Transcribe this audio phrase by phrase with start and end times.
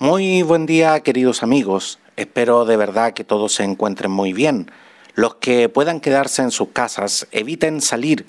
[0.00, 4.70] Muy buen día queridos amigos, espero de verdad que todos se encuentren muy bien.
[5.14, 8.24] Los que puedan quedarse en sus casas, eviten salir,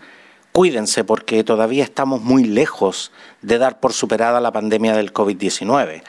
[0.51, 3.11] cuídense porque todavía estamos muy lejos
[3.43, 6.01] de dar por superada la pandemia del COVID-19.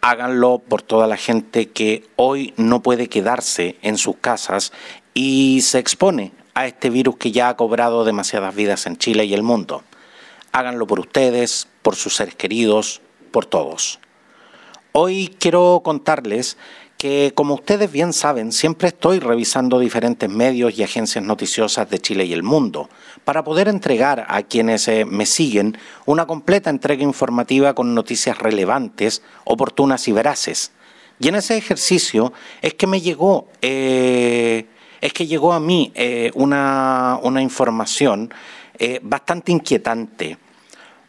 [0.00, 4.72] Háganlo por toda la gente que hoy no puede quedarse en sus casas
[5.12, 9.34] y se expone a este virus que ya ha cobrado demasiadas vidas en Chile y
[9.34, 9.82] el mundo.
[10.52, 13.00] Háganlo por ustedes, por sus seres queridos,
[13.32, 13.98] por todos.
[14.92, 16.56] Hoy quiero contarles
[16.98, 22.24] que, como ustedes bien saben, siempre estoy revisando diferentes medios y agencias noticiosas de Chile
[22.24, 22.90] y el mundo
[23.24, 29.22] para poder entregar a quienes eh, me siguen una completa entrega informativa con noticias relevantes,
[29.44, 30.72] oportunas y veraces.
[31.20, 34.66] Y en ese ejercicio es que me llegó, eh,
[35.00, 38.34] es que llegó a mí eh, una, información
[39.02, 40.38] bastante inquietante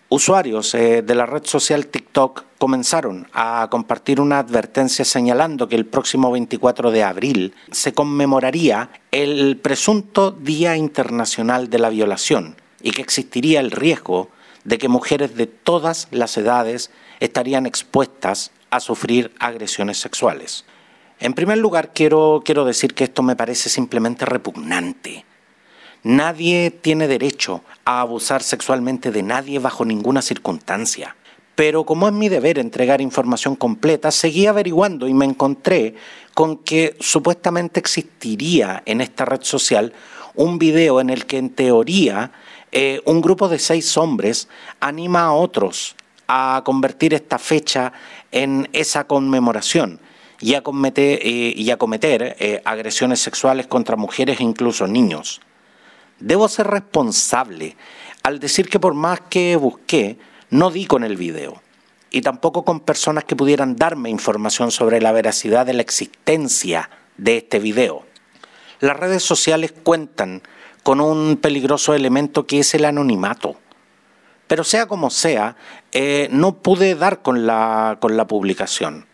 [0.10, 6.30] Usuarios de la red social TikTok comenzaron a compartir una advertencia señalando que el próximo
[6.30, 13.62] 24 de abril se conmemoraría el presunto Día Internacional de la Violación y que existiría
[13.62, 14.30] el riesgo
[14.64, 20.64] de que mujeres de todas las edades estarían expuestas a sufrir agresiones sexuales.
[21.20, 25.26] En primer lugar, quiero, quiero decir que esto me parece simplemente repugnante
[26.04, 31.16] Nadie tiene derecho a abusar sexualmente de nadie bajo ninguna circunstancia.
[31.56, 35.96] Pero como es mi deber entregar información completa, seguí averiguando y me encontré
[36.34, 39.94] con que supuestamente existiría en esta red social
[40.36, 42.32] un video en el que en teoría
[42.72, 44.48] eh, un grupo de seis hombres
[44.80, 45.96] anima a otros
[46.28, 47.92] a convertir esta fecha
[48.32, 50.00] en esa conmemoración
[50.40, 55.42] y a cometer, eh, y a cometer eh, agresiones sexuales contra mujeres e incluso niños.
[56.20, 57.76] Debo ser responsable
[58.24, 60.18] al decir que por más que busqué,
[60.52, 61.62] no di con el video
[62.12, 67.38] y tampoco con personas que pudieran darme información sobre la veracidad de la existencia de
[67.38, 68.06] este video.
[68.80, 70.44] Las redes sociales cuentan
[70.84, 73.56] con un peligroso elemento que es el anonimato.
[74.48, 75.56] Pero sea como sea,
[75.94, 79.08] eh, no pude dar con la, con la publicación.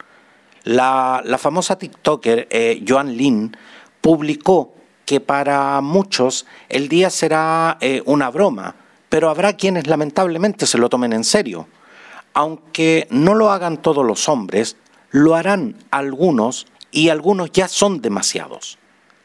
[0.63, 3.55] La, famosa TikToker eh, Joan Lin
[4.01, 4.73] publicó
[5.05, 8.75] que para muchos el día será eh, una broma,
[9.09, 11.67] pero habrá quienes lamentablemente se lo tomen en serio.
[12.33, 14.77] Aunque no lo hagan todos los hombres,
[15.11, 18.77] lo harán algunos y algunos ya son demasiados.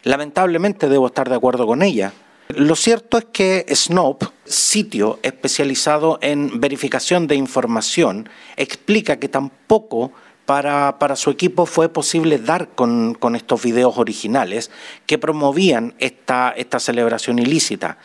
[0.05, 2.13] Lamentablemente debo estar de acuerdo con ella.
[2.49, 10.13] Lo cierto es que Snoop, sitio especializado en verificación de información, explica que tampoco
[10.45, 14.71] para, su equipo fue posible dar con, estos videos originales
[15.07, 17.99] que promovían esta, esta celebración ilícita.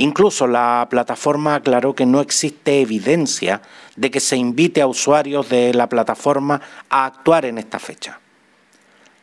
[0.00, 3.60] Incluso la plataforma aclaró que no existe evidencia
[3.96, 8.18] de que se invite a usuarios de la plataforma a actuar en esta fecha.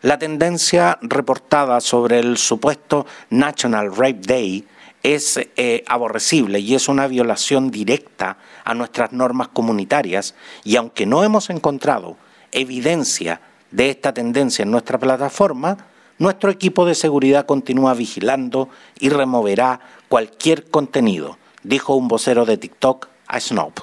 [0.04, 4.68] La tendencia reportada sobre el supuesto National Rape Day
[5.02, 11.24] es eh, aborrecible y es una violación directa a nuestras normas comunitarias y aunque no
[11.24, 12.18] hemos encontrado
[12.52, 15.76] evidencia de esta tendencia en nuestra plataforma,
[16.20, 18.70] nuestro equipo de seguridad continúa vigilando
[19.00, 19.80] y removerá
[20.10, 23.80] cualquier contenido, dijo un vocero de TikTok a Snoop.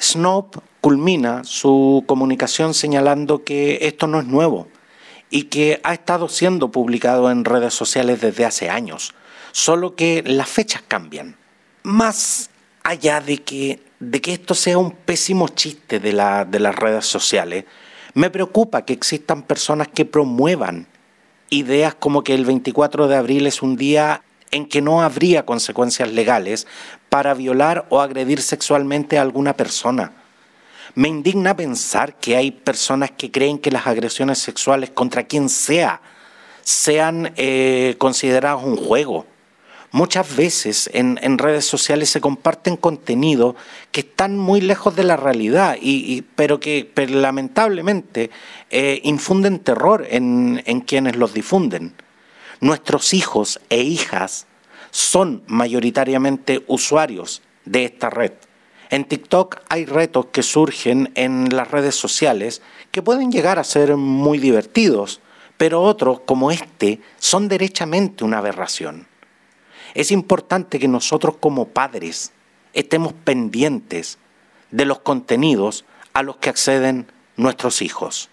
[0.00, 4.68] Snoop culmina su comunicación señalando que esto no es nuevo
[5.30, 9.14] y que ha estado siendo publicado en redes sociales desde hace años,
[9.52, 11.36] solo que las fechas cambian.
[11.82, 12.50] Más
[12.82, 17.06] allá de que, de que esto sea un pésimo chiste de, la, de las redes
[17.06, 17.64] sociales,
[18.14, 20.86] me preocupa que existan personas que promuevan
[21.52, 26.10] ideas como que el 24 de abril es un día en que no habría consecuencias
[26.10, 26.66] legales
[27.08, 30.12] para violar o agredir sexualmente a alguna persona.
[30.94, 36.00] Me indigna pensar que hay personas que creen que las agresiones sexuales contra quien sea
[36.62, 39.26] sean eh, consideradas un juego
[39.92, 43.54] muchas veces en, redes sociales se comparten contenidos
[43.92, 48.30] que están muy lejos de la realidad, y, pero que lamentablemente
[48.70, 51.94] eh, infunden terror en, en quienes los difunden.
[52.60, 54.46] Nuestros hijos e hijas
[54.90, 58.32] son mayoritariamente usuarios de esta red.
[58.90, 62.60] En TikTok hay retos que surgen en las redes sociales
[62.90, 65.20] que pueden llegar a ser muy divertidos,
[65.56, 69.06] pero otros, como este, son derechamente una aberración.
[69.94, 72.32] Es importante que nosotros como padres
[72.72, 74.18] estemos pendientes
[74.70, 77.06] de los contenidos a los que acceden
[77.36, 78.30] nuestros hijos.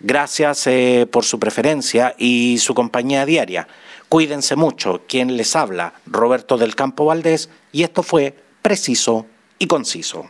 [0.00, 3.68] Gracias eh, por su preferencia y su compañía diaria.
[4.08, 5.02] Cuídense mucho.
[5.06, 9.26] Quien les habla, Roberto del Campo Valdés, y esto fue preciso
[9.58, 10.28] y conciso.